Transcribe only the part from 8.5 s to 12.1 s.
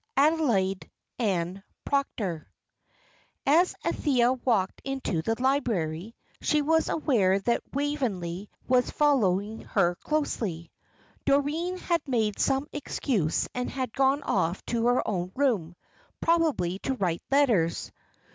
was following her closely. Doreen had